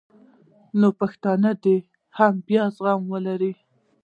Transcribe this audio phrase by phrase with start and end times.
[0.79, 1.77] نو پښتانه دې
[2.17, 3.53] هم بیا دا زغم ولري